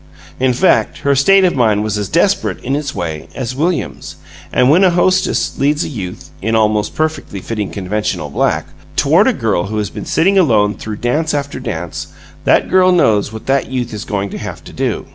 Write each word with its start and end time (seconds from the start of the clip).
In 0.39 0.51
fact, 0.53 0.97
her 1.01 1.13
state 1.15 1.43
of 1.45 1.55
mind 1.55 1.83
was 1.83 1.95
as 1.95 2.09
desperate, 2.09 2.59
in 2.63 2.75
its 2.75 2.95
way, 2.95 3.27
as 3.35 3.55
William's; 3.55 4.15
and 4.51 4.67
when 4.67 4.83
a 4.83 4.89
hostess 4.89 5.59
leads 5.59 5.83
a 5.83 5.89
youth 5.89 6.31
(in 6.41 6.55
almost 6.55 6.95
perfectly 6.95 7.39
fitting 7.39 7.69
conventional 7.69 8.31
black) 8.31 8.65
toward 8.95 9.27
a 9.27 9.31
girl 9.31 9.65
who 9.65 9.77
has 9.77 9.91
been 9.91 10.05
sitting 10.05 10.39
alone 10.39 10.73
through 10.73 10.95
dance 10.95 11.35
after 11.35 11.59
dance, 11.59 12.07
that 12.45 12.67
girl 12.67 12.91
knows 12.91 13.31
what 13.31 13.45
that 13.45 13.69
youth 13.69 13.93
is 13.93 14.03
going 14.03 14.31
to 14.31 14.39
have 14.39 14.63
to 14.63 14.73
do. 14.73 15.05